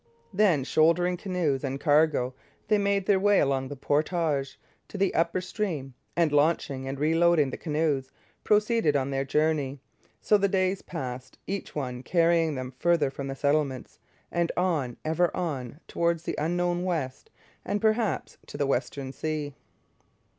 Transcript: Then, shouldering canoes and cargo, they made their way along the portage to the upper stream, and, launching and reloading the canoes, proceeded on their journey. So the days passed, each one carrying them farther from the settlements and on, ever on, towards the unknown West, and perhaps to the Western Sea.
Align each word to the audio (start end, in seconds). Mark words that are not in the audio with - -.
Then, 0.33 0.63
shouldering 0.63 1.15
canoes 1.15 1.63
and 1.63 1.79
cargo, 1.79 2.33
they 2.69 2.79
made 2.79 3.05
their 3.05 3.19
way 3.19 3.39
along 3.39 3.67
the 3.67 3.75
portage 3.75 4.59
to 4.87 4.97
the 4.97 5.13
upper 5.13 5.41
stream, 5.41 5.93
and, 6.15 6.31
launching 6.31 6.87
and 6.87 6.99
reloading 6.99 7.51
the 7.51 7.55
canoes, 7.57 8.11
proceeded 8.43 8.95
on 8.95 9.11
their 9.11 9.23
journey. 9.23 9.79
So 10.19 10.39
the 10.39 10.47
days 10.47 10.81
passed, 10.81 11.37
each 11.45 11.75
one 11.75 12.01
carrying 12.01 12.55
them 12.55 12.71
farther 12.79 13.11
from 13.11 13.27
the 13.27 13.35
settlements 13.35 13.99
and 14.31 14.51
on, 14.57 14.97
ever 15.05 15.29
on, 15.37 15.79
towards 15.87 16.23
the 16.23 16.33
unknown 16.39 16.83
West, 16.83 17.29
and 17.63 17.79
perhaps 17.79 18.39
to 18.47 18.57
the 18.57 18.65
Western 18.65 19.13
Sea. 19.13 19.53